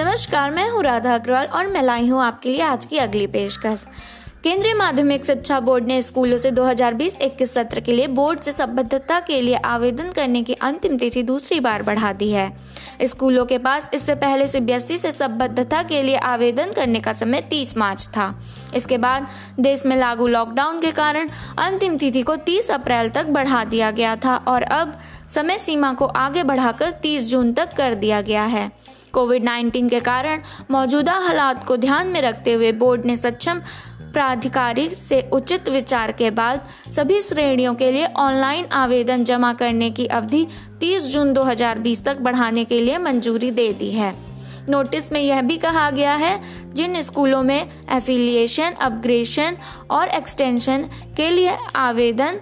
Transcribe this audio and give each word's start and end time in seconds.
नमस्कार, 0.00 0.50
मैं 0.50 0.68
हूँ 0.70 0.82
राधा 0.82 1.14
अग्रवाल 1.14 1.46
और 1.46 1.66
मैं 1.66 1.82
लाई 1.82 2.08
हूँ 2.08 2.22
आपके 2.22 2.50
लिए 2.50 2.60
आज 2.60 2.84
की 2.84 2.98
अगली 2.98 3.26
पेशकश। 3.26 3.84
केंद्रीय 4.44 4.74
माध्यमिक 4.74 5.24
शिक्षा 5.24 5.58
बोर्ड 5.60 5.86
ने 5.86 6.00
स्कूलों 6.02 6.36
से 6.38 6.50
2020-21 6.50 7.50
सत्र 7.54 7.80
के 7.80 7.92
लिए 7.92 8.06
बोर्ड 8.08 8.40
से 8.40 8.52
संबद्धता 8.52 9.18
के 9.20 9.40
लिए 9.40 9.54
आवेदन 9.54 10.10
करने 10.12 10.42
की 10.42 10.54
अंतिम 10.54 10.96
तिथि 10.98 11.22
दूसरी 11.22 11.60
बार 11.60 11.82
बढ़ा 11.82 12.12
दी 12.12 12.30
है। 12.30 12.50
स्कूलों 13.02 13.44
के 13.46 13.58
पास 13.58 13.90
इससे 13.94 14.14
पहले 14.14 14.48
सीबीएसई 14.48 14.96
से 14.96 15.12
संबद्धता 15.12 15.82
के 15.82 16.02
लिए 16.02 16.16
आवेदन 16.16 16.72
करने 16.72 17.00
का 17.00 17.12
समय 17.12 17.48
30 17.50 17.76
मार्च 17.76 18.08
था। 18.08 18.34
इसके 18.74 18.98
बाद 18.98 19.26
देश 19.60 19.86
में 19.86 19.96
लागू 19.96 20.26
लॉकडाउन 20.26 20.80
के 20.80 20.92
कारण 20.92 21.28
अंतिम 21.58 21.96
तिथि 21.96 22.22
को 22.22 22.36
30 22.48 22.70
अप्रैल 22.70 23.08
तक 23.10 23.26
बढ़ा 23.28 23.64
दिया 23.64 23.90
गया 23.90 24.16
था 24.16 24.36
और 24.48 24.62
अब 24.62 24.98
समय 25.34 25.58
सीमा 25.58 25.92
को 25.92 26.04
आगे 26.04 26.42
बढ़ाकर 26.42 26.90
30 26.90 27.30
जून 27.30 27.52
तक 27.52 27.72
कर 27.72 27.94
दिया 27.94 28.20
गया 28.20 28.44
है। 28.44 28.70
कोविड 29.12 29.44
19 29.44 29.90
के 29.90 30.00
कारण 30.00 30.42
मौजूदा 30.70 31.12
हालात 31.12 31.64
को 31.64 31.76
ध्यान 31.76 32.06
में 32.06 32.20
रखते 32.22 32.52
हुए 32.52 32.72
बोर्ड 32.72 33.04
ने 33.04 33.16
सक्षम 33.16 33.60
प्राधिकारी 34.12 34.88
से 34.88 35.20
उचित 35.32 35.68
विचार 35.68 36.12
के 36.12 36.30
बाद 36.30 36.66
सभी 36.92 37.22
श्रेणियों 37.22 37.74
के 37.74 37.90
लिए 37.92 38.06
ऑनलाइन 38.06 38.66
आवेदन 38.72 39.24
जमा 39.24 39.52
करने 39.52 39.90
की 39.90 40.06
अवधि 40.06 40.46
30 40.80 41.02
जून 41.02 41.32
2020 41.32 42.04
तक 42.04 42.18
बढ़ाने 42.18 42.64
के 42.64 42.80
लिए 42.80 42.98
मंजूरी 42.98 43.50
दे 43.50 43.72
दी 43.72 43.90
है। 43.90 44.14
नोटिस 44.68 45.12
में 45.12 45.20
यह 45.20 45.42
भी 45.42 45.56
कहा 45.56 45.90
गया 45.90 46.14
है, 46.14 46.40
जिन 46.74 47.00
स्कूलों 47.02 47.42
में 47.42 47.70
एफिलिएशन 47.92 48.72
अपग्रेशन 48.80 49.56
और 49.90 50.08
एक्सटेंशन 50.08 50.84
के 51.16 51.30
लिए 51.30 51.56
आवेदन 51.76 52.40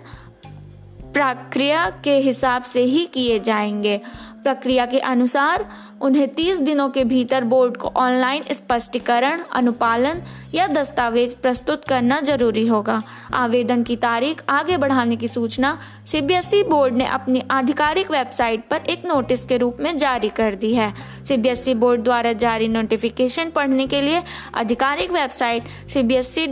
प्रक्रिया 1.18 1.92
के 2.04 2.18
हिसाब 2.18 2.62
से 2.62 2.82
ही 2.82 3.06
किए 3.06 3.38
जाएँगे। 3.38 4.00
प्रक्रिया 4.42 4.86
के 4.86 4.98
अनुसार 4.98 5.68
उन्हें 6.00 6.28
30 6.28 6.60
दिनों 6.60 6.88
के 6.88 7.04
भीतर 7.04 7.44
बोर्ड 7.44 7.76
को 7.76 7.88
ऑनलाइन 7.88 8.42
स्पष्टीकरण, 8.52 9.42
अनुपालन 9.52 10.22
या 10.54 10.66
दस्तावेज़ 10.66 11.34
प्रस्तुत 11.42 11.84
करना 11.84 12.20
ज़रूरी 12.20 12.66
होगा। 12.66 13.02
आवेदन 13.34 13.82
की 13.82 13.96
तारीख 13.96 14.44
आगे 14.48 14.76
बढ़ाने 14.76 15.16
की 15.16 15.28
सूचना 15.28 15.78
सीबीएसई 16.06 16.62
बोर्ड 16.62 16.94
ने 16.94 17.06
अपनी 17.06 17.42
आधिकारिक 17.50 18.10
वेबसाइट 18.10 18.68
पर 18.68 18.76
एक 18.76 19.04
नोटिस 19.04 19.46
के 19.46 19.56
रूप 19.56 19.76
में 19.80 19.96
जारी 19.96 20.28
कर 20.28 20.54
दी 20.54 20.74
है। 20.74 20.94
सीबीएसई 21.28 21.74
बोर्ड 21.74 22.00
द्वारा 22.00 22.32
जारी 22.32 22.68
नोटिफिकेशन 22.68 23.50
पढ़ने 23.50 23.86
के 23.86 24.00
लिए 24.00 24.22
आधिकारिक 24.54 25.12
वेबसाइट 25.12 25.62
सी 25.88 26.46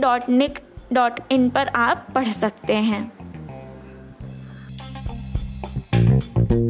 पर 1.49 1.67
आप 1.67 2.07
पढ़ 2.15 2.27
सकते 2.27 2.73
हैं। 2.73 3.16
thank 6.19 6.51
you 6.51 6.66